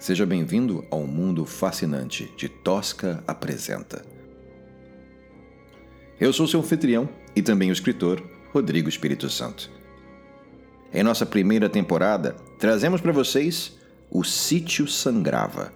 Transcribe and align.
Seja 0.00 0.24
bem-vindo 0.24 0.82
ao 0.90 1.06
mundo 1.06 1.44
fascinante 1.44 2.32
de 2.34 2.48
Tosca 2.48 3.22
Apresenta. 3.26 4.02
Eu 6.18 6.32
sou 6.32 6.46
seu 6.46 6.60
anfitrião 6.60 7.06
e 7.36 7.42
também 7.42 7.68
o 7.68 7.72
escritor 7.74 8.22
Rodrigo 8.50 8.88
Espírito 8.88 9.28
Santo. 9.28 9.70
Em 10.90 11.02
nossa 11.02 11.26
primeira 11.26 11.68
temporada, 11.68 12.34
trazemos 12.58 13.02
para 13.02 13.12
vocês 13.12 13.76
O 14.10 14.24
Sítio 14.24 14.88
Sangrava. 14.88 15.70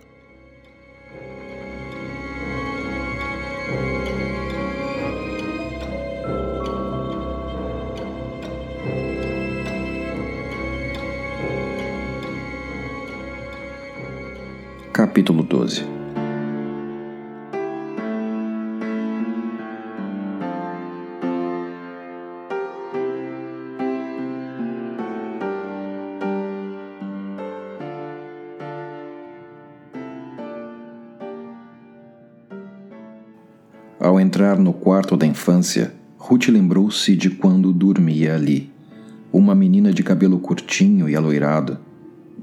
Capítulo 14.96 15.42
12 15.42 15.84
Ao 33.98 34.20
entrar 34.20 34.60
no 34.60 34.72
quarto 34.72 35.16
da 35.16 35.26
infância, 35.26 35.92
Ruth 36.16 36.46
lembrou-se 36.46 37.16
de 37.16 37.30
quando 37.30 37.72
dormia 37.72 38.36
ali. 38.36 38.70
Uma 39.32 39.56
menina 39.56 39.92
de 39.92 40.04
cabelo 40.04 40.38
curtinho 40.38 41.08
e 41.08 41.16
aloirado, 41.16 41.80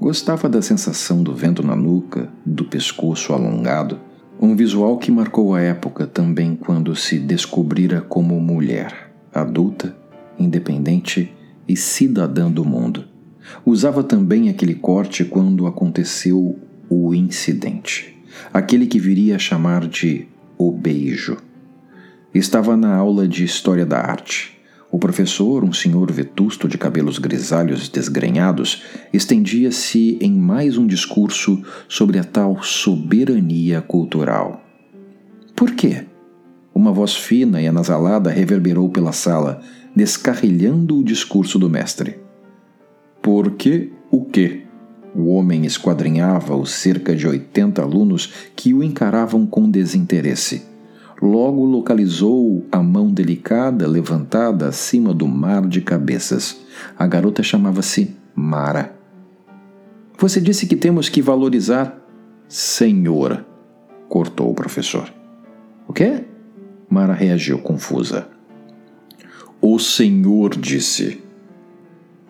Gostava 0.02 0.48
da 0.48 0.60
sensação 0.60 1.22
do 1.22 1.32
vento 1.32 1.64
na 1.64 1.76
nuca, 1.76 2.28
do 2.44 2.64
pescoço 2.64 3.32
alongado, 3.32 4.00
um 4.40 4.56
visual 4.56 4.98
que 4.98 5.12
marcou 5.12 5.54
a 5.54 5.60
época 5.60 6.08
também 6.08 6.56
quando 6.56 6.96
se 6.96 7.20
descobrira 7.20 8.00
como 8.00 8.40
mulher, 8.40 9.12
adulta, 9.32 9.96
independente 10.36 11.32
e 11.68 11.76
cidadã 11.76 12.50
do 12.50 12.64
mundo. 12.64 13.04
Usava 13.64 14.02
também 14.02 14.48
aquele 14.48 14.74
corte 14.74 15.24
quando 15.24 15.68
aconteceu 15.68 16.58
o 16.90 17.14
incidente, 17.14 18.20
aquele 18.52 18.88
que 18.88 18.98
viria 18.98 19.36
a 19.36 19.38
chamar 19.38 19.86
de 19.86 20.26
o 20.58 20.72
beijo. 20.72 21.36
Estava 22.34 22.76
na 22.76 22.92
aula 22.92 23.28
de 23.28 23.44
História 23.44 23.86
da 23.86 24.00
Arte 24.00 24.60
o 24.92 24.98
professor, 24.98 25.64
um 25.64 25.72
senhor 25.72 26.12
vetusto 26.12 26.68
de 26.68 26.76
cabelos 26.76 27.18
grisalhos 27.18 27.88
desgrenhados, 27.88 28.82
estendia-se 29.10 30.18
em 30.20 30.34
mais 30.34 30.76
um 30.76 30.86
discurso 30.86 31.62
sobre 31.88 32.18
a 32.18 32.24
tal 32.24 32.62
soberania 32.62 33.80
cultural. 33.80 34.62
Por 35.56 35.70
quê? 35.70 36.04
Uma 36.74 36.92
voz 36.92 37.16
fina 37.16 37.62
e 37.62 37.66
anasalada 37.66 38.28
reverberou 38.28 38.90
pela 38.90 39.12
sala, 39.12 39.62
descarrilhando 39.96 40.98
o 40.98 41.04
discurso 41.04 41.58
do 41.58 41.70
mestre. 41.70 42.18
Por 43.22 43.52
que 43.52 43.90
o 44.10 44.26
quê? 44.26 44.64
O 45.14 45.28
homem 45.32 45.64
esquadrinhava 45.64 46.54
os 46.54 46.70
cerca 46.70 47.16
de 47.16 47.26
oitenta 47.26 47.80
alunos 47.80 48.30
que 48.54 48.74
o 48.74 48.82
encaravam 48.82 49.46
com 49.46 49.70
desinteresse 49.70 50.71
logo 51.22 51.64
localizou 51.64 52.66
a 52.72 52.82
mão 52.82 53.12
delicada 53.12 53.86
levantada 53.86 54.66
acima 54.66 55.14
do 55.14 55.28
mar 55.28 55.68
de 55.68 55.80
cabeças. 55.80 56.60
A 56.98 57.06
garota 57.06 57.44
chamava-se 57.44 58.16
Mara. 58.34 58.92
Você 60.18 60.40
disse 60.40 60.66
que 60.66 60.74
temos 60.74 61.08
que 61.08 61.22
valorizar. 61.22 61.96
Senhora, 62.48 63.46
cortou 64.08 64.50
o 64.50 64.54
professor. 64.54 65.08
O 65.86 65.92
quê? 65.92 66.24
Mara 66.90 67.12
reagiu 67.12 67.58
confusa. 67.58 68.26
O 69.60 69.78
senhor 69.78 70.56
disse. 70.56 71.22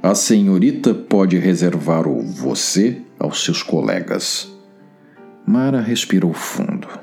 A 0.03 0.15
senhorita 0.15 0.93
pode 0.93 1.39
reservar 1.39 2.07
o 2.07 2.21
você 2.21 3.01
aos 3.19 3.43
seus 3.43 3.63
colegas. 3.63 4.53
Mara 5.47 5.81
respirou 5.81 6.33
fundo. 6.33 7.02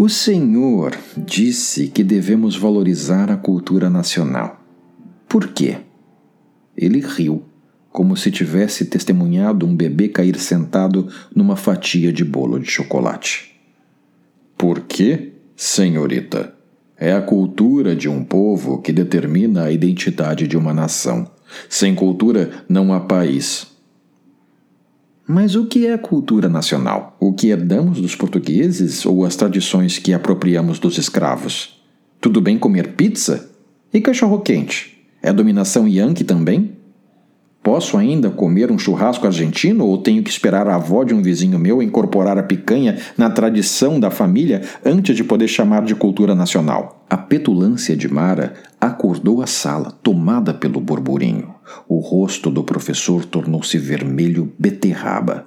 O 0.00 0.08
Senhor 0.08 0.96
disse 1.16 1.88
que 1.88 2.04
devemos 2.04 2.56
valorizar 2.56 3.32
a 3.32 3.36
cultura 3.36 3.90
nacional. 3.90 4.64
Por 5.28 5.48
quê? 5.48 5.78
Ele 6.76 7.00
riu, 7.00 7.42
como 7.90 8.16
se 8.16 8.30
tivesse 8.30 8.84
testemunhado 8.84 9.66
um 9.66 9.74
bebê 9.74 10.06
cair 10.06 10.38
sentado 10.38 11.08
numa 11.34 11.56
fatia 11.56 12.12
de 12.12 12.24
bolo 12.24 12.60
de 12.60 12.70
chocolate. 12.70 13.60
Por 14.56 14.82
quê, 14.82 15.32
senhorita? 15.56 16.54
É 16.96 17.12
a 17.12 17.20
cultura 17.20 17.96
de 17.96 18.08
um 18.08 18.22
povo 18.22 18.80
que 18.80 18.92
determina 18.92 19.64
a 19.64 19.72
identidade 19.72 20.46
de 20.46 20.56
uma 20.56 20.72
nação. 20.72 21.28
Sem 21.68 21.92
cultura 21.92 22.64
não 22.68 22.94
há 22.94 23.00
país. 23.00 23.66
Mas 25.30 25.54
o 25.54 25.66
que 25.66 25.86
é 25.86 25.92
a 25.92 25.98
cultura 25.98 26.48
nacional? 26.48 27.14
O 27.20 27.34
que 27.34 27.48
herdamos 27.48 28.00
dos 28.00 28.16
portugueses 28.16 29.04
ou 29.04 29.26
as 29.26 29.36
tradições 29.36 29.98
que 29.98 30.14
apropriamos 30.14 30.78
dos 30.78 30.96
escravos? 30.96 31.78
Tudo 32.18 32.40
bem 32.40 32.58
comer 32.58 32.94
pizza? 32.94 33.50
E 33.92 34.00
cachorro-quente? 34.00 34.98
É 35.22 35.30
dominação 35.30 35.86
yankee 35.86 36.24
também? 36.24 36.77
Posso 37.68 37.98
ainda 37.98 38.30
comer 38.30 38.72
um 38.72 38.78
churrasco 38.78 39.26
argentino 39.26 39.84
ou 39.84 39.98
tenho 39.98 40.22
que 40.22 40.30
esperar 40.30 40.66
a 40.66 40.76
avó 40.76 41.04
de 41.04 41.12
um 41.12 41.20
vizinho 41.20 41.58
meu 41.58 41.82
incorporar 41.82 42.38
a 42.38 42.42
picanha 42.42 42.96
na 43.14 43.28
tradição 43.28 44.00
da 44.00 44.10
família 44.10 44.62
antes 44.82 45.14
de 45.14 45.22
poder 45.22 45.48
chamar 45.48 45.84
de 45.84 45.94
cultura 45.94 46.34
nacional? 46.34 47.04
A 47.10 47.18
petulância 47.18 47.94
de 47.94 48.08
Mara 48.10 48.54
acordou 48.80 49.42
a 49.42 49.46
sala, 49.46 49.92
tomada 50.02 50.54
pelo 50.54 50.80
burburinho. 50.80 51.54
O 51.86 51.98
rosto 51.98 52.50
do 52.50 52.64
professor 52.64 53.26
tornou-se 53.26 53.76
vermelho 53.76 54.50
beterraba. 54.58 55.44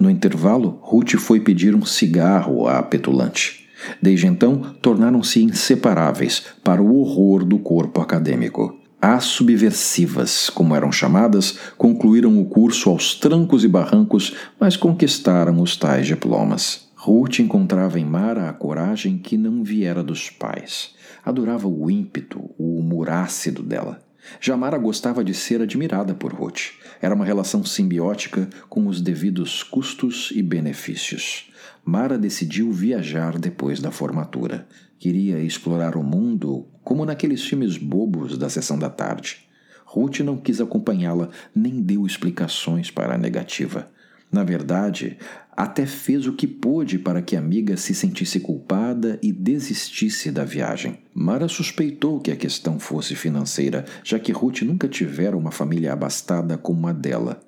No 0.00 0.10
intervalo, 0.10 0.80
Ruth 0.82 1.14
foi 1.14 1.38
pedir 1.38 1.76
um 1.76 1.84
cigarro 1.84 2.66
à 2.66 2.82
petulante. 2.82 3.68
Desde 4.02 4.26
então, 4.26 4.62
tornaram-se 4.82 5.44
inseparáveis 5.44 6.42
para 6.64 6.82
o 6.82 6.98
horror 6.98 7.44
do 7.44 7.56
corpo 7.60 8.00
acadêmico. 8.00 8.76
As 9.00 9.24
subversivas, 9.24 10.48
como 10.48 10.74
eram 10.74 10.90
chamadas, 10.90 11.58
concluíram 11.76 12.40
o 12.40 12.46
curso 12.46 12.88
aos 12.88 13.14
trancos 13.14 13.62
e 13.62 13.68
barrancos, 13.68 14.34
mas 14.58 14.76
conquistaram 14.76 15.60
os 15.60 15.76
tais 15.76 16.06
diplomas. 16.06 16.88
Ruth 16.94 17.40
encontrava 17.40 18.00
em 18.00 18.04
Mara 18.04 18.48
a 18.48 18.52
coragem 18.52 19.18
que 19.18 19.36
não 19.36 19.62
viera 19.62 20.02
dos 20.02 20.30
pais. 20.30 20.94
Adorava 21.24 21.68
o 21.68 21.90
ímpeto, 21.90 22.50
o 22.58 22.78
humor 22.78 23.10
ácido 23.10 23.62
dela. 23.62 24.02
Jamara 24.40 24.78
gostava 24.78 25.22
de 25.22 25.34
ser 25.34 25.60
admirada 25.62 26.14
por 26.14 26.32
Ruth. 26.32 26.72
Era 27.00 27.14
uma 27.14 27.24
relação 27.24 27.64
simbiótica 27.64 28.48
com 28.68 28.86
os 28.86 29.00
devidos 29.00 29.62
custos 29.62 30.32
e 30.34 30.42
benefícios. 30.42 31.50
Mara 31.88 32.18
decidiu 32.18 32.72
viajar 32.72 33.38
depois 33.38 33.78
da 33.78 33.92
formatura. 33.92 34.66
Queria 34.98 35.38
explorar 35.38 35.96
o 35.96 36.02
mundo 36.02 36.66
como 36.82 37.04
naqueles 37.04 37.44
filmes 37.44 37.76
bobos 37.78 38.36
da 38.36 38.50
sessão 38.50 38.76
da 38.76 38.90
tarde. 38.90 39.46
Ruth 39.84 40.18
não 40.18 40.36
quis 40.36 40.60
acompanhá-la, 40.60 41.28
nem 41.54 41.80
deu 41.80 42.04
explicações 42.04 42.90
para 42.90 43.14
a 43.14 43.18
negativa. 43.18 43.88
Na 44.32 44.42
verdade, 44.42 45.16
até 45.56 45.86
fez 45.86 46.26
o 46.26 46.32
que 46.32 46.48
pôde 46.48 46.98
para 46.98 47.22
que 47.22 47.36
a 47.36 47.38
amiga 47.38 47.76
se 47.76 47.94
sentisse 47.94 48.40
culpada 48.40 49.16
e 49.22 49.30
desistisse 49.30 50.32
da 50.32 50.44
viagem. 50.44 50.98
Mara 51.14 51.46
suspeitou 51.46 52.18
que 52.18 52.32
a 52.32 52.36
questão 52.36 52.80
fosse 52.80 53.14
financeira, 53.14 53.84
já 54.02 54.18
que 54.18 54.32
Ruth 54.32 54.62
nunca 54.62 54.88
tivera 54.88 55.36
uma 55.36 55.52
família 55.52 55.92
abastada 55.92 56.58
como 56.58 56.88
a 56.88 56.92
dela. 56.92 57.45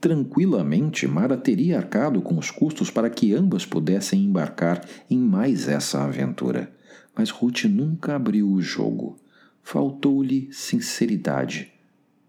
Tranquilamente, 0.00 1.06
Mara 1.06 1.36
teria 1.36 1.78
arcado 1.78 2.20
com 2.20 2.38
os 2.38 2.50
custos 2.50 2.90
para 2.90 3.08
que 3.08 3.34
ambas 3.34 3.64
pudessem 3.64 4.24
embarcar 4.24 4.84
em 5.10 5.18
mais 5.18 5.68
essa 5.68 6.04
aventura. 6.04 6.72
Mas 7.14 7.30
Ruth 7.30 7.64
nunca 7.64 8.14
abriu 8.14 8.50
o 8.50 8.60
jogo. 8.60 9.16
Faltou-lhe 9.62 10.48
sinceridade. 10.52 11.72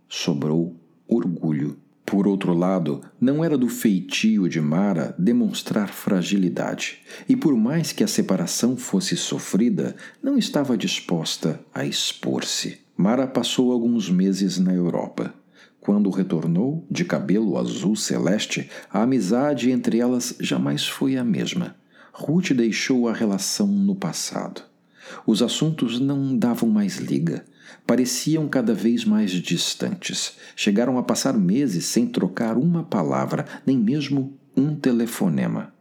Sobrou 0.08 0.76
orgulho. 1.08 1.78
Por 2.06 2.26
outro 2.26 2.54
lado, 2.54 3.02
não 3.20 3.44
era 3.44 3.58
do 3.58 3.68
feitio 3.68 4.48
de 4.48 4.62
Mara 4.62 5.14
demonstrar 5.20 5.90
fragilidade, 5.90 7.00
e 7.28 7.36
por 7.36 7.54
mais 7.54 7.92
que 7.92 8.02
a 8.02 8.08
separação 8.08 8.78
fosse 8.78 9.18
sofrida, 9.18 9.94
não 10.24 10.38
estava 10.38 10.78
disposta 10.78 11.60
a 11.74 11.84
expor-se. 11.86 12.80
Mara 12.96 13.28
passou 13.28 13.74
alguns 13.74 14.10
meses 14.10 14.58
na 14.58 14.74
Europa. 14.74 15.34
Quando 15.88 16.10
retornou, 16.10 16.86
de 16.92 17.06
cabelo 17.06 17.58
azul 17.58 17.96
celeste, 17.96 18.70
a 18.92 19.04
amizade 19.04 19.72
entre 19.72 20.00
elas 20.00 20.36
jamais 20.38 20.86
foi 20.86 21.16
a 21.16 21.24
mesma. 21.24 21.78
Ruth 22.12 22.52
deixou 22.52 23.08
a 23.08 23.14
relação 23.14 23.68
no 23.68 23.96
passado. 23.96 24.64
Os 25.26 25.42
assuntos 25.42 25.98
não 25.98 26.38
davam 26.38 26.68
mais 26.68 26.98
liga. 26.98 27.46
Pareciam 27.86 28.50
cada 28.50 28.74
vez 28.74 29.06
mais 29.06 29.32
distantes. 29.32 30.36
Chegaram 30.58 30.98
a 30.98 31.04
passar 31.04 31.38
meses 31.38 31.86
sem 31.86 32.06
trocar 32.06 32.58
uma 32.58 32.84
palavra, 32.84 33.46
nem 33.66 33.78
mesmo 33.78 34.38
um 34.58 34.76
telefonema. 34.76 35.74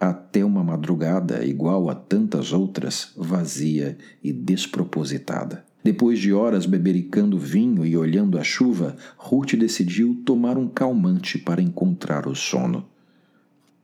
Até 0.00 0.44
uma 0.44 0.64
madrugada 0.64 1.44
igual 1.44 1.88
a 1.88 1.94
tantas 1.94 2.52
outras, 2.52 3.12
vazia 3.16 3.96
e 4.24 4.32
despropositada. 4.32 5.64
Depois 5.86 6.18
de 6.18 6.32
horas 6.32 6.66
bebericando 6.66 7.38
vinho 7.38 7.86
e 7.86 7.96
olhando 7.96 8.40
a 8.40 8.42
chuva, 8.42 8.96
Ruth 9.16 9.54
decidiu 9.54 10.20
tomar 10.26 10.58
um 10.58 10.66
calmante 10.66 11.38
para 11.38 11.62
encontrar 11.62 12.26
o 12.26 12.34
sono. 12.34 12.88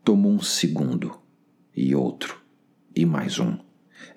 Tomou 0.02 0.32
um 0.32 0.43
segundo, 0.43 1.16
e 1.76 1.94
outro, 1.94 2.38
e 2.93 3.06
mais 3.06 3.38
um. 3.38 3.56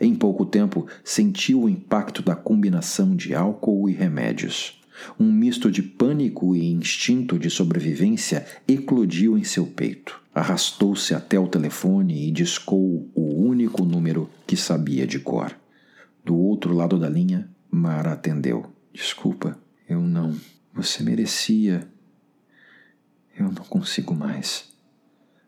Em 0.02 0.16
pouco 0.16 0.48
tempo, 0.48 0.88
sentiu 1.04 1.62
o 1.62 1.70
impacto 1.70 2.24
da 2.24 2.36
combinação 2.36 3.16
de 3.16 3.36
álcool 3.36 3.88
e 3.88 3.94
remédios. 3.94 4.82
Um 5.20 5.32
misto 5.32 5.70
de 5.70 5.84
pânico 5.84 6.56
e 6.56 6.66
instinto 6.72 7.38
de 7.38 7.52
sobrevivência 7.52 8.48
eclodiu 8.68 9.38
em 9.38 9.44
seu 9.44 9.68
peito. 9.68 10.20
Arrastou-se 10.34 11.14
até 11.14 11.38
o 11.38 11.48
telefone 11.48 12.28
e 12.28 12.32
discou 12.32 13.08
o 13.14 13.48
único 13.48 13.86
número 13.86 14.28
que 14.48 14.58
sabia 14.58 15.06
de 15.06 15.20
cor. 15.20 15.56
Do 16.26 16.36
outro 16.36 16.74
lado 16.74 16.98
da 16.98 17.08
linha, 17.08 17.48
Mara 17.70 18.14
atendeu. 18.14 18.72
Desculpa, 18.94 19.58
eu 19.88 20.02
não. 20.02 20.36
Você 20.74 21.04
merecia. 21.04 21.88
Eu 23.38 23.52
não 23.52 23.64
consigo 23.66 24.16
mais. 24.16 24.74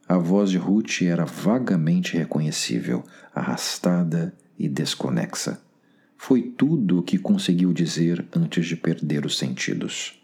A 0.08 0.18
voz 0.18 0.50
de 0.50 0.58
Ruth 0.58 1.02
era 1.02 1.26
vagamente 1.26 2.18
reconhecível, 2.18 3.04
arrastada 3.34 4.34
e 4.58 4.70
desconexa. 4.70 5.62
Foi 6.18 6.42
tudo 6.42 7.00
o 7.00 7.04
que 7.04 7.18
conseguiu 7.18 7.72
dizer 7.74 8.26
antes 8.36 8.66
de 8.66 8.76
perder 8.76 9.26
os 9.26 9.38
sentidos. 9.38 10.18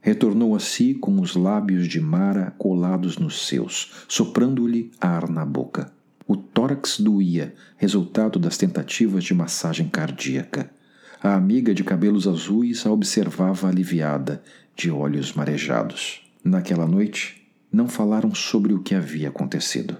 Retornou 0.00 0.54
a 0.54 0.60
si 0.60 0.94
com 0.94 1.20
os 1.20 1.34
lábios 1.34 1.88
de 1.88 2.00
Mara 2.00 2.52
colados 2.56 3.18
nos 3.18 3.46
seus, 3.46 4.04
soprando-lhe 4.08 4.90
ar 5.00 5.28
na 5.28 5.44
boca. 5.44 5.92
O 6.26 6.36
tórax 6.36 7.00
doía, 7.00 7.54
resultado 7.76 8.38
das 8.38 8.56
tentativas 8.56 9.24
de 9.24 9.34
massagem 9.34 9.88
cardíaca. 9.88 10.70
A 11.20 11.34
amiga 11.34 11.74
de 11.74 11.82
cabelos 11.82 12.28
azuis 12.28 12.86
a 12.86 12.92
observava 12.92 13.68
aliviada, 13.68 14.40
de 14.76 14.88
olhos 14.88 15.32
marejados. 15.32 16.22
Naquela 16.44 16.86
noite, 16.86 17.50
não 17.72 17.88
falaram 17.88 18.32
sobre 18.32 18.72
o 18.72 18.80
que 18.80 18.94
havia 18.94 19.28
acontecido. 19.28 19.96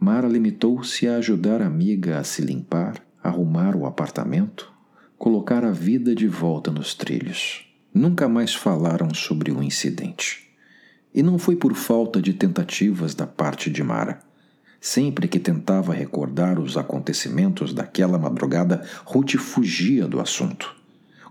Mara 0.00 0.26
limitou-se 0.26 1.06
a 1.06 1.16
ajudar 1.16 1.60
a 1.60 1.66
amiga 1.66 2.18
a 2.18 2.24
se 2.24 2.40
limpar, 2.40 3.02
arrumar 3.22 3.76
o 3.76 3.84
apartamento, 3.84 4.72
colocar 5.18 5.64
a 5.64 5.70
vida 5.70 6.14
de 6.14 6.26
volta 6.26 6.70
nos 6.70 6.94
trilhos. 6.94 7.66
Nunca 7.92 8.26
mais 8.26 8.54
falaram 8.54 9.12
sobre 9.12 9.52
o 9.52 9.62
incidente. 9.62 10.50
E 11.14 11.22
não 11.22 11.38
foi 11.38 11.56
por 11.56 11.74
falta 11.74 12.22
de 12.22 12.32
tentativas 12.32 13.14
da 13.14 13.26
parte 13.26 13.70
de 13.70 13.82
Mara. 13.82 14.20
Sempre 14.80 15.26
que 15.26 15.38
tentava 15.38 15.92
recordar 15.92 16.60
os 16.60 16.76
acontecimentos 16.76 17.72
daquela 17.72 18.18
madrugada, 18.18 18.84
Ruth 19.04 19.36
fugia 19.36 20.06
do 20.06 20.20
assunto. 20.20 20.74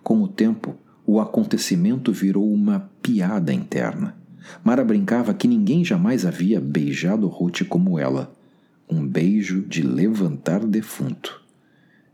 Com 0.03 0.21
o 0.21 0.27
tempo, 0.27 0.75
o 1.06 1.19
acontecimento 1.19 2.12
virou 2.12 2.51
uma 2.51 2.89
piada 3.01 3.53
interna. 3.53 4.15
Mara 4.63 4.83
brincava 4.83 5.33
que 5.33 5.47
ninguém 5.47 5.83
jamais 5.83 6.25
havia 6.25 6.59
beijado 6.59 7.27
Ruth 7.27 7.63
como 7.68 8.00
ela. 8.00 8.33
Um 8.89 9.06
beijo 9.06 9.62
de 9.62 9.81
levantar 9.81 10.65
defunto. 10.65 11.42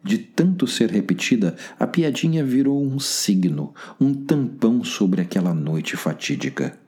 De 0.04 0.18
tanto 0.18 0.66
ser 0.66 0.89
repetida, 0.89 1.56
a 1.80 1.86
piadinha 1.86 2.44
virou 2.44 2.83
um 2.83 3.00
signo, 3.00 3.74
um 4.00 4.13
tampão 4.13 4.83
sobre 4.83 5.22
aquela 5.22 5.54
noite 5.54 5.95
fatídica 5.95 6.81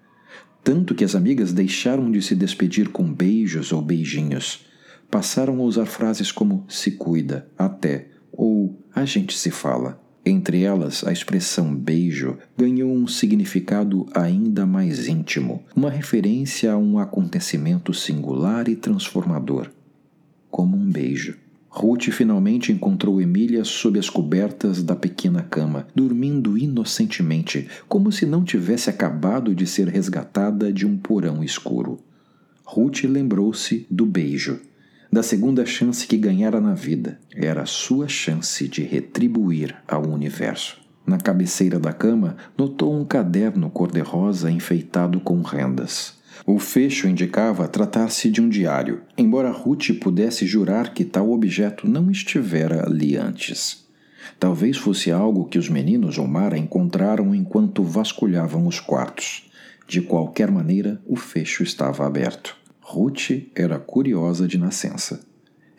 tanto 0.64 0.96
que 0.96 1.04
as 1.04 1.14
amigas 1.14 1.52
deixaram 1.52 2.10
de 2.10 2.22
se 2.22 2.36
despedir 2.36 2.90
com 2.90 3.12
beijos 3.12 3.72
ou 3.72 3.82
beijinhos. 3.82 4.66
Passaram 5.12 5.60
a 5.60 5.64
usar 5.64 5.86
frases 5.86 6.32
como 6.32 6.66
se 6.70 6.92
cuida, 6.92 7.48
até, 7.58 8.08
ou 8.32 8.80
a 8.96 9.06
gente 9.06 9.38
se 9.38 9.52
fala. 9.52 10.02
Entre 10.26 10.64
elas, 10.64 11.04
a 11.06 11.12
expressão 11.12 11.76
beijo 11.76 12.38
ganhou 12.58 12.94
um 12.94 13.06
significado 13.06 14.08
ainda 14.14 14.66
mais 14.66 15.08
íntimo, 15.08 15.66
uma 15.76 15.90
referência 15.90 16.72
a 16.72 16.78
um 16.78 16.98
acontecimento 16.98 17.94
singular 17.94 18.70
e 18.70 18.76
transformador, 18.76 19.70
como 20.50 20.78
um 20.78 20.90
beijo. 20.90 21.43
Ruth 21.76 22.12
finalmente 22.12 22.72
encontrou 22.72 23.20
Emília 23.20 23.66
sob 23.66 23.98
as 23.98 24.08
cobertas 24.08 24.84
da 24.84 24.96
pequena 24.96 25.42
cama, 25.42 25.88
dormindo 25.96 26.56
inocentemente, 26.56 27.68
como 27.90 28.12
se 28.12 28.28
não 28.28 28.44
tivesse 28.44 28.92
acabado 28.92 29.56
de 29.56 29.66
ser 29.66 29.88
resgatada 29.88 30.72
de 30.72 30.86
um 30.86 30.96
porão 30.96 31.44
escuro. 31.44 32.00
Ruth 32.64 33.06
lembrou-se 33.06 33.88
do 33.90 34.06
beijo, 34.06 34.62
da 35.12 35.24
segunda 35.24 35.66
chance 35.66 36.06
que 36.06 36.16
ganhara 36.16 36.62
na 36.62 36.76
vida. 36.76 37.20
Era 37.36 37.66
sua 37.66 38.08
chance 38.08 38.68
de 38.68 38.84
retribuir 38.84 39.76
ao 39.88 40.08
universo. 40.08 40.80
Na 41.08 41.18
cabeceira 41.18 41.80
da 41.80 41.92
cama, 41.92 42.38
notou 42.56 42.96
um 42.96 43.04
caderno 43.04 43.68
cor-de-rosa 43.72 44.52
enfeitado 44.52 45.20
com 45.20 45.42
rendas. 45.42 46.22
O 46.46 46.60
fecho 46.60 47.08
indicava 47.08 47.70
tratar-se 47.70 48.30
de 48.30 48.42
um 48.42 48.50
diário, 48.50 49.02
embora 49.18 49.50
Ruth 49.50 49.92
pudesse 50.02 50.46
jurar 50.46 50.94
que 50.94 51.06
tal 51.06 51.32
objeto 51.32 51.88
não 51.88 52.12
estivera 52.12 52.86
ali 52.86 53.16
antes. 53.16 53.86
Talvez 54.38 54.76
fosse 54.76 55.10
algo 55.10 55.46
que 55.46 55.58
os 55.58 55.70
meninos 55.70 56.18
ou 56.18 56.28
Mara 56.28 56.58
encontraram 56.58 57.34
enquanto 57.34 57.82
vasculhavam 57.82 58.68
os 58.68 58.80
quartos. 58.80 59.50
De 59.88 60.02
qualquer 60.02 60.52
maneira, 60.52 61.02
o 61.08 61.16
fecho 61.16 61.64
estava 61.64 62.06
aberto. 62.06 62.58
Ruth 62.82 63.30
era 63.56 63.80
curiosa 63.80 64.46
de 64.46 64.58
nascença. 64.58 65.22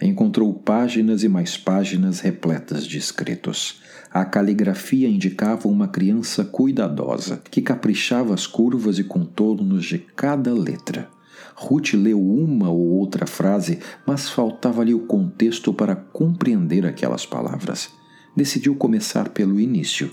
Encontrou 0.00 0.52
páginas 0.52 1.22
e 1.22 1.28
mais 1.28 1.56
páginas 1.56 2.20
repletas 2.20 2.84
de 2.84 2.98
escritos. 2.98 3.80
A 4.12 4.24
caligrafia 4.24 5.08
indicava 5.08 5.68
uma 5.68 5.86
criança 5.86 6.44
cuidadosa, 6.44 7.40
que 7.50 7.62
caprichava 7.62 8.34
as 8.34 8.46
curvas 8.46 8.98
e 8.98 9.04
contornos 9.04 9.84
de 9.84 9.98
cada 9.98 10.52
letra. 10.52 11.08
Ruth 11.54 11.94
leu 11.94 12.20
uma 12.20 12.68
ou 12.68 12.88
outra 12.98 13.26
frase, 13.26 13.78
mas 14.04 14.28
faltava-lhe 14.28 14.92
o 14.92 15.06
contexto 15.06 15.72
para 15.72 15.94
compreender 15.94 16.84
aquelas 16.84 17.24
palavras. 17.24 17.90
Decidiu 18.36 18.74
começar 18.74 19.28
pelo 19.28 19.60
início. 19.60 20.12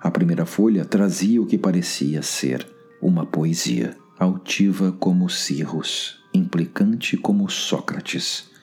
A 0.00 0.10
primeira 0.10 0.44
folha 0.44 0.84
trazia 0.84 1.40
o 1.40 1.46
que 1.46 1.56
parecia 1.56 2.20
ser 2.20 2.66
uma 3.00 3.24
poesia, 3.24 3.96
altiva 4.18 4.90
como 4.98 5.30
Cirrus, 5.30 6.18
implicante 6.34 7.16
como 7.16 7.48
Sócrates 7.48 8.53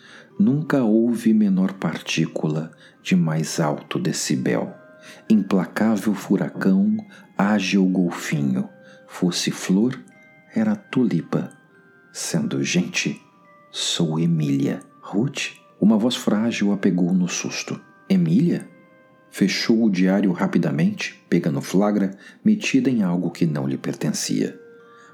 nunca 0.42 0.84
houve 0.84 1.34
menor 1.34 1.74
partícula 1.74 2.72
de 3.04 3.16
mais 3.16 3.60
alto 3.60 4.00
decibel. 4.00 4.74
Implacável 5.30 6.14
furacão, 6.14 6.98
ágil 7.38 7.86
golfinho, 7.86 8.68
fosse 9.08 9.52
flor, 9.52 9.98
era 10.54 10.76
tulipa. 10.76 11.52
Sendo 12.12 12.64
gente, 12.64 13.22
sou 13.72 14.20
Emília. 14.20 14.80
Ruth, 15.00 15.54
uma 15.80 15.98
voz 15.98 16.16
frágil 16.16 16.72
a 16.72 16.78
pegou 16.78 17.14
no 17.14 17.28
susto. 17.28 17.80
Emília? 18.10 18.68
Fechou 19.30 19.86
o 19.86 19.90
diário 19.90 20.32
rapidamente, 20.32 21.24
pegando 21.30 21.62
flagra, 21.62 22.12
metida 22.44 22.90
em 22.90 23.02
algo 23.02 23.32
que 23.32 23.46
não 23.46 23.68
lhe 23.68 23.78
pertencia. 23.78 24.60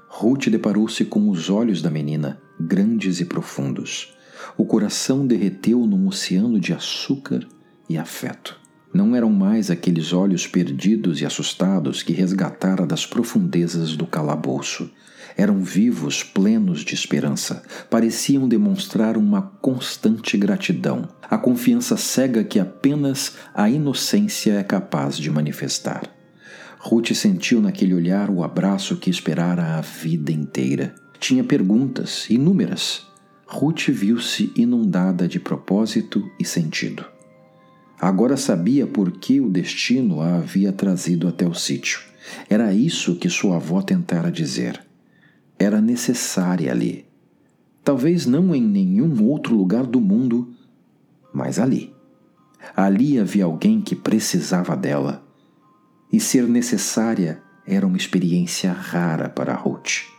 Ruth 0.08 0.48
deparou-se 0.48 1.04
com 1.04 1.28
os 1.28 1.50
olhos 1.50 1.82
da 1.82 1.90
menina, 1.90 2.40
grandes 2.58 3.20
e 3.20 3.24
profundos. 3.24 4.17
O 4.56 4.64
coração 4.64 5.26
derreteu 5.26 5.86
num 5.86 6.06
oceano 6.08 6.58
de 6.58 6.72
açúcar 6.72 7.46
e 7.88 7.96
afeto. 7.96 8.58
Não 8.92 9.14
eram 9.14 9.30
mais 9.30 9.70
aqueles 9.70 10.12
olhos 10.12 10.46
perdidos 10.46 11.20
e 11.20 11.26
assustados 11.26 12.02
que 12.02 12.12
resgatara 12.12 12.86
das 12.86 13.04
profundezas 13.04 13.96
do 13.96 14.06
calabouço. 14.06 14.90
Eram 15.36 15.62
vivos, 15.62 16.22
plenos 16.22 16.80
de 16.80 16.94
esperança. 16.94 17.62
Pareciam 17.90 18.48
demonstrar 18.48 19.16
uma 19.16 19.42
constante 19.42 20.36
gratidão, 20.36 21.08
a 21.30 21.36
confiança 21.36 21.96
cega 21.96 22.42
que 22.42 22.58
apenas 22.58 23.34
a 23.54 23.68
inocência 23.68 24.54
é 24.54 24.62
capaz 24.62 25.16
de 25.18 25.30
manifestar. 25.30 26.02
Ruth 26.78 27.12
sentiu 27.12 27.60
naquele 27.60 27.94
olhar 27.94 28.30
o 28.30 28.42
abraço 28.42 28.96
que 28.96 29.10
esperara 29.10 29.76
a 29.76 29.80
vida 29.80 30.32
inteira. 30.32 30.94
Tinha 31.20 31.44
perguntas, 31.44 32.30
inúmeras, 32.30 33.06
Ruth 33.50 33.88
viu-se 33.88 34.52
inundada 34.54 35.26
de 35.26 35.40
propósito 35.40 36.30
e 36.38 36.44
sentido. 36.44 37.02
Agora 37.98 38.36
sabia 38.36 38.86
por 38.86 39.10
que 39.10 39.40
o 39.40 39.48
destino 39.48 40.20
a 40.20 40.36
havia 40.36 40.70
trazido 40.70 41.26
até 41.26 41.48
o 41.48 41.54
sítio. 41.54 41.98
Era 42.48 42.74
isso 42.74 43.16
que 43.16 43.30
sua 43.30 43.56
avó 43.56 43.80
tentara 43.80 44.30
dizer. 44.30 44.84
Era 45.58 45.80
necessária 45.80 46.70
ali. 46.70 47.06
Talvez 47.82 48.26
não 48.26 48.54
em 48.54 48.62
nenhum 48.62 49.24
outro 49.24 49.56
lugar 49.56 49.86
do 49.86 49.98
mundo, 49.98 50.52
mas 51.32 51.58
ali. 51.58 51.94
Ali 52.76 53.18
havia 53.18 53.46
alguém 53.46 53.80
que 53.80 53.96
precisava 53.96 54.76
dela. 54.76 55.26
E 56.12 56.20
ser 56.20 56.46
necessária 56.46 57.42
era 57.66 57.86
uma 57.86 57.96
experiência 57.96 58.72
rara 58.72 59.30
para 59.30 59.54
Ruth. 59.54 60.17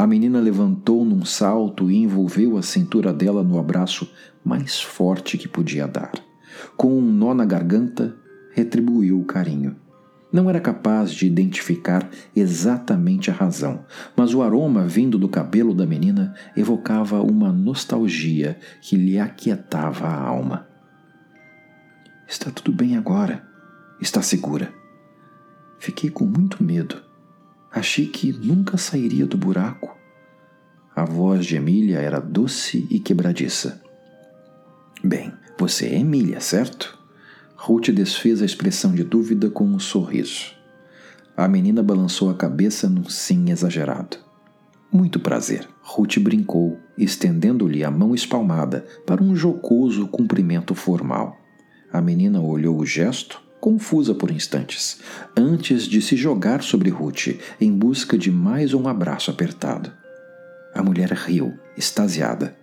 A 0.00 0.06
menina 0.06 0.40
levantou 0.40 1.04
num 1.04 1.26
salto 1.26 1.90
e 1.90 1.96
envolveu 1.98 2.56
a 2.56 2.62
cintura 2.62 3.12
dela 3.12 3.44
no 3.44 3.58
abraço 3.58 4.10
mais 4.42 4.80
forte 4.80 5.36
que 5.36 5.46
podia 5.46 5.86
dar. 5.86 6.12
Com 6.74 6.96
um 6.96 7.02
nó 7.02 7.34
na 7.34 7.44
garganta, 7.44 8.16
retribuiu 8.54 9.20
o 9.20 9.26
carinho. 9.26 9.76
Não 10.32 10.48
era 10.48 10.58
capaz 10.58 11.12
de 11.12 11.26
identificar 11.26 12.08
exatamente 12.34 13.30
a 13.30 13.34
razão, 13.34 13.84
mas 14.16 14.32
o 14.32 14.40
aroma 14.40 14.86
vindo 14.86 15.18
do 15.18 15.28
cabelo 15.28 15.74
da 15.74 15.84
menina 15.84 16.34
evocava 16.56 17.20
uma 17.20 17.52
nostalgia 17.52 18.58
que 18.80 18.96
lhe 18.96 19.18
aquietava 19.18 20.06
a 20.06 20.18
alma. 20.18 20.66
Está 22.26 22.50
tudo 22.50 22.72
bem 22.72 22.96
agora. 22.96 23.46
Está 24.00 24.22
segura. 24.22 24.72
Fiquei 25.78 26.08
com 26.08 26.24
muito 26.24 26.64
medo. 26.64 27.09
Achei 27.72 28.06
que 28.06 28.32
nunca 28.32 28.76
sairia 28.76 29.26
do 29.26 29.36
buraco. 29.36 29.96
A 30.94 31.04
voz 31.04 31.46
de 31.46 31.56
Emília 31.56 31.98
era 31.98 32.18
doce 32.18 32.86
e 32.90 32.98
quebradiça. 32.98 33.80
Bem, 35.04 35.32
você 35.58 35.86
é 35.86 35.98
Emília, 35.98 36.40
certo? 36.40 36.98
Ruth 37.54 37.90
desfez 37.90 38.42
a 38.42 38.44
expressão 38.44 38.92
de 38.92 39.04
dúvida 39.04 39.48
com 39.48 39.64
um 39.64 39.78
sorriso. 39.78 40.52
A 41.36 41.46
menina 41.46 41.82
balançou 41.82 42.28
a 42.28 42.34
cabeça 42.34 42.88
num 42.88 43.08
sim 43.08 43.50
exagerado. 43.50 44.16
Muito 44.92 45.20
prazer. 45.20 45.68
Ruth 45.80 46.18
brincou, 46.18 46.76
estendendo-lhe 46.98 47.84
a 47.84 47.90
mão 47.90 48.14
espalmada 48.14 48.84
para 49.06 49.22
um 49.22 49.36
jocoso 49.36 50.08
cumprimento 50.08 50.74
formal. 50.74 51.38
A 51.92 52.00
menina 52.00 52.40
olhou 52.40 52.78
o 52.78 52.84
gesto, 52.84 53.40
confusa 53.60 54.14
por 54.14 54.30
instantes, 54.30 55.00
antes 55.36 55.84
de 55.84 56.00
se 56.00 56.16
jogar 56.16 56.62
sobre 56.62 56.88
Ruth 56.88 57.38
em 57.60 57.70
busca 57.72 58.16
de 58.16 58.30
mais 58.30 58.72
um 58.72 58.88
abraço 58.88 59.30
apertado. 59.30 59.92
A 60.74 60.82
mulher 60.82 61.12
riu, 61.12 61.58
extasiada. 61.76 62.56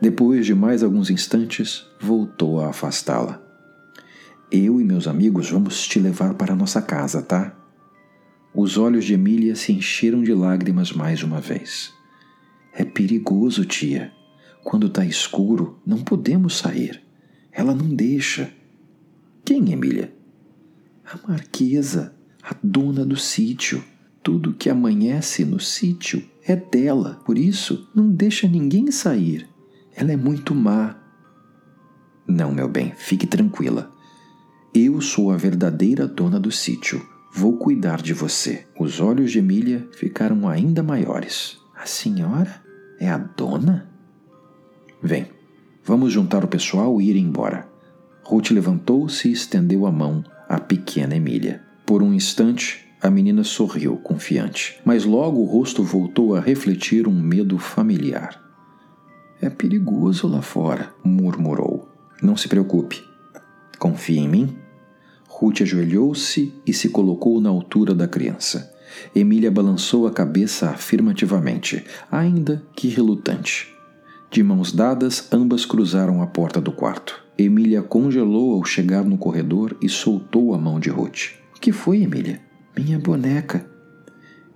Depois 0.00 0.46
de 0.46 0.54
mais 0.54 0.82
alguns 0.82 1.10
instantes, 1.10 1.86
voltou 2.00 2.60
a 2.60 2.70
afastá-la. 2.70 3.40
Eu 4.50 4.80
e 4.80 4.84
meus 4.84 5.06
amigos 5.06 5.50
vamos 5.50 5.86
te 5.86 6.00
levar 6.00 6.34
para 6.34 6.56
nossa 6.56 6.82
casa, 6.82 7.22
tá? 7.22 7.54
Os 8.52 8.76
olhos 8.76 9.04
de 9.04 9.14
Emília 9.14 9.54
se 9.54 9.72
encheram 9.72 10.22
de 10.24 10.34
lágrimas 10.34 10.90
mais 10.92 11.22
uma 11.22 11.40
vez. 11.40 11.92
É 12.74 12.84
perigoso, 12.84 13.64
tia. 13.64 14.10
Quando 14.64 14.88
tá 14.88 15.04
escuro, 15.04 15.78
não 15.86 15.98
podemos 15.98 16.56
sair. 16.56 17.00
Ela 17.52 17.74
não 17.74 17.94
deixa. 17.94 18.52
Quem, 19.44 19.72
Emília? 19.72 20.14
A 21.04 21.18
marquesa, 21.28 22.14
a 22.42 22.54
dona 22.62 23.04
do 23.04 23.16
sítio. 23.16 23.82
Tudo 24.22 24.54
que 24.54 24.68
amanhece 24.68 25.44
no 25.44 25.58
sítio 25.58 26.22
é 26.44 26.54
dela, 26.54 27.20
por 27.24 27.38
isso 27.38 27.88
não 27.94 28.10
deixa 28.10 28.46
ninguém 28.46 28.90
sair. 28.90 29.48
Ela 29.94 30.12
é 30.12 30.16
muito 30.16 30.54
má. 30.54 30.96
Não, 32.26 32.52
meu 32.52 32.68
bem, 32.68 32.92
fique 32.96 33.26
tranquila. 33.26 33.90
Eu 34.74 35.00
sou 35.00 35.32
a 35.32 35.36
verdadeira 35.36 36.06
dona 36.06 36.38
do 36.38 36.52
sítio. 36.52 37.04
Vou 37.32 37.56
cuidar 37.56 38.02
de 38.02 38.12
você. 38.12 38.66
Os 38.78 39.00
olhos 39.00 39.32
de 39.32 39.38
Emília 39.38 39.88
ficaram 39.92 40.48
ainda 40.48 40.82
maiores. 40.82 41.58
A 41.74 41.86
senhora 41.86 42.62
é 42.98 43.08
a 43.08 43.16
dona? 43.16 43.90
Vem, 45.02 45.28
vamos 45.82 46.12
juntar 46.12 46.44
o 46.44 46.48
pessoal 46.48 47.00
e 47.00 47.10
ir 47.10 47.16
embora. 47.16 47.69
Ruth 48.30 48.52
levantou-se 48.52 49.28
e 49.28 49.32
estendeu 49.32 49.84
a 49.84 49.90
mão 49.90 50.24
à 50.48 50.60
pequena 50.60 51.16
Emília. 51.16 51.64
Por 51.84 52.00
um 52.00 52.14
instante, 52.14 52.86
a 53.02 53.10
menina 53.10 53.42
sorriu, 53.42 53.96
confiante, 53.96 54.78
mas 54.84 55.04
logo 55.04 55.40
o 55.40 55.44
rosto 55.44 55.82
voltou 55.82 56.36
a 56.36 56.40
refletir 56.40 57.08
um 57.08 57.20
medo 57.20 57.58
familiar. 57.58 58.40
É 59.42 59.50
perigoso 59.50 60.28
lá 60.28 60.42
fora, 60.42 60.94
murmurou. 61.02 61.88
Não 62.22 62.36
se 62.36 62.46
preocupe, 62.46 63.02
Confia 63.80 64.20
em 64.20 64.28
mim? 64.28 64.56
Ruth 65.26 65.62
ajoelhou-se 65.62 66.54
e 66.64 66.72
se 66.72 66.88
colocou 66.88 67.40
na 67.40 67.50
altura 67.50 67.96
da 67.96 68.06
criança. 68.06 68.72
Emília 69.12 69.50
balançou 69.50 70.06
a 70.06 70.12
cabeça 70.12 70.70
afirmativamente, 70.70 71.84
ainda 72.08 72.62
que 72.76 72.86
relutante. 72.86 73.79
De 74.30 74.42
mãos 74.42 74.72
dadas, 74.72 75.26
ambas 75.32 75.64
cruzaram 75.64 76.22
a 76.22 76.26
porta 76.26 76.60
do 76.60 76.70
quarto. 76.70 77.20
Emília 77.36 77.82
congelou 77.82 78.54
ao 78.54 78.64
chegar 78.64 79.04
no 79.04 79.18
corredor 79.18 79.76
e 79.82 79.88
soltou 79.88 80.54
a 80.54 80.58
mão 80.58 80.78
de 80.78 80.88
Ruth. 80.88 81.32
O 81.56 81.60
que 81.60 81.72
foi, 81.72 82.02
Emília? 82.02 82.40
Minha 82.76 82.98
boneca. 82.98 83.66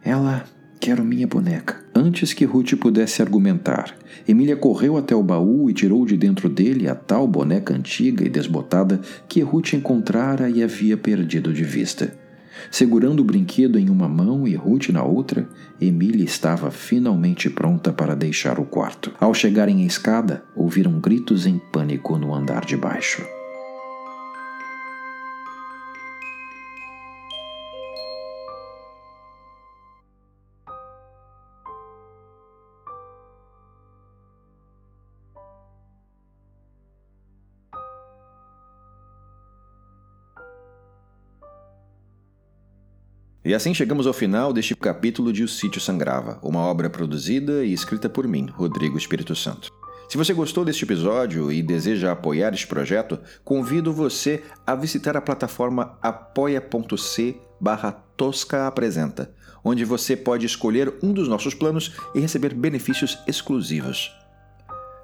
Ela 0.02 0.45
Quero 0.85 1.02
minha 1.02 1.26
boneca. 1.26 1.83
Antes 1.95 2.35
que 2.35 2.45
Ruth 2.45 2.75
pudesse 2.75 3.23
argumentar, 3.23 3.97
Emília 4.28 4.54
correu 4.54 4.99
até 4.99 5.16
o 5.16 5.23
baú 5.23 5.71
e 5.71 5.73
tirou 5.73 6.04
de 6.04 6.14
dentro 6.14 6.47
dele 6.47 6.87
a 6.90 6.95
tal 6.95 7.26
boneca 7.26 7.73
antiga 7.73 8.23
e 8.23 8.28
desbotada 8.28 9.00
que 9.26 9.40
Ruth 9.40 9.73
encontrara 9.73 10.50
e 10.50 10.62
havia 10.62 10.95
perdido 10.95 11.54
de 11.54 11.64
vista. 11.64 12.14
Segurando 12.70 13.20
o 13.20 13.25
brinquedo 13.25 13.78
em 13.78 13.90
uma 13.90 14.08
mão 14.08 14.46
e 14.46 14.54
Ruth 14.54 14.88
na 14.90 15.02
outra, 15.02 15.49
Emília 15.80 16.25
estava 16.25 16.70
finalmente 16.70 17.50
pronta 17.50 17.92
para 17.92 18.14
deixar 18.14 18.58
o 18.58 18.64
quarto. 18.64 19.12
Ao 19.20 19.34
chegarem 19.34 19.82
à 19.82 19.87
escada, 19.87 20.44
ouviram 20.54 21.00
gritos 21.00 21.46
em 21.46 21.58
pânico 21.58 22.18
no 22.18 22.34
andar 22.34 22.64
de 22.64 22.76
baixo. 22.76 23.23
E 43.44 43.52
assim 43.52 43.74
chegamos 43.74 44.06
ao 44.06 44.14
final 44.14 44.54
deste 44.54 44.74
capítulo 44.74 45.30
de 45.30 45.44
O 45.44 45.48
Sítio 45.48 45.78
Sangrava, 45.78 46.38
uma 46.42 46.60
obra 46.60 46.88
produzida 46.88 47.62
e 47.62 47.74
escrita 47.74 48.08
por 48.08 48.26
mim, 48.26 48.46
Rodrigo 48.46 48.96
Espírito 48.96 49.36
Santo. 49.36 49.70
Se 50.08 50.16
você 50.16 50.32
gostou 50.32 50.64
deste 50.64 50.84
episódio 50.84 51.52
e 51.52 51.62
deseja 51.62 52.10
apoiar 52.10 52.54
este 52.54 52.66
projeto, 52.66 53.18
convido 53.44 53.92
você 53.92 54.42
a 54.66 54.74
visitar 54.74 55.14
a 55.14 55.20
plataforma 55.20 55.98
apoia.c 56.00 57.36
barra 57.60 57.92
Tosca 58.16 58.66
Apresenta, 58.66 59.30
onde 59.62 59.84
você 59.84 60.16
pode 60.16 60.46
escolher 60.46 60.94
um 61.02 61.12
dos 61.12 61.28
nossos 61.28 61.52
planos 61.52 61.92
e 62.14 62.20
receber 62.20 62.54
benefícios 62.54 63.18
exclusivos. 63.26 64.10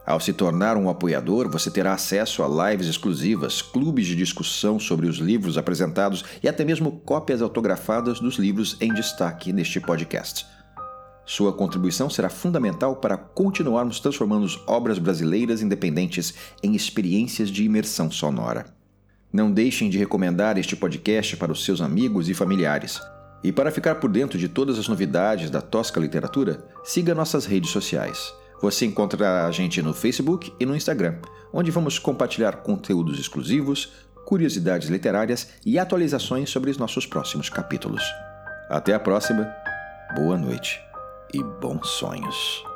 Ao 0.07 0.19
se 0.19 0.33
tornar 0.33 0.77
um 0.77 0.89
apoiador, 0.89 1.49
você 1.51 1.71
terá 1.71 1.93
acesso 1.93 2.43
a 2.43 2.71
lives 2.71 2.89
exclusivas, 2.89 3.63
clubes 3.63 4.07
de 4.07 4.17
discussão 4.17 4.79
sobre 4.79 5.07
os 5.07 5.19
livros 5.19 5.59
apresentados 5.59 6.25
e 6.43 6.49
até 6.49 6.65
mesmo 6.65 7.01
cópias 7.01 7.43
autografadas 7.43 8.19
dos 8.19 8.37
livros 8.37 8.77
em 8.81 8.93
destaque 8.93 9.53
neste 9.53 9.79
podcast. 9.79 10.47
Sua 11.25 11.53
contribuição 11.53 12.11
será 12.11 12.29
fundamental 12.29 12.97
para 12.97 13.17
continuarmos 13.17 14.01
transformando 14.01 14.49
obras 14.67 14.99
brasileiras 14.99 15.63
independentes 15.63 16.35
em 16.63 16.75
experiências 16.75 17.51
de 17.51 17.63
imersão 17.63 18.11
sonora. 18.11 18.67
Não 19.33 19.53
deixem 19.53 19.89
de 19.89 19.97
recomendar 19.97 20.59
este 20.59 20.75
podcast 20.75 21.37
para 21.37 21.53
os 21.53 21.65
seus 21.65 21.81
amigos 21.81 22.29
e 22.29 22.35
familiares. 22.35 23.01
E 23.45 23.53
para 23.53 23.71
ficar 23.71 23.95
por 23.97 24.11
dentro 24.11 24.37
de 24.37 24.49
todas 24.49 24.77
as 24.77 24.89
novidades 24.89 25.51
da 25.51 25.61
Tosca 25.61 26.01
Literatura, 26.01 26.67
siga 26.83 27.15
nossas 27.15 27.47
redes 27.47 27.71
sociais. 27.71 28.35
Você 28.61 28.85
encontra 28.85 29.47
a 29.47 29.51
gente 29.51 29.81
no 29.81 29.95
Facebook 29.95 30.53
e 30.61 30.67
no 30.67 30.77
Instagram, 30.77 31.17
onde 31.53 31.71
vamos 31.71 31.99
compartilhar 31.99 32.57
conteúdos 32.59 33.19
exclusivos, 33.19 33.93
curiosidades 34.27 34.89
literárias 34.89 35.49
e 35.65 35.79
atualizações 35.79 36.51
sobre 36.51 36.71
os 36.71 36.77
nossos 36.77 37.07
próximos 37.07 37.49
capítulos. 37.49 38.03
Até 38.69 38.95
a 38.95 39.01
próxima, 39.01 39.51
boa 40.15 40.37
noite 40.37 40.81
e 41.33 41.43
bons 41.43 41.89
sonhos. 41.89 42.70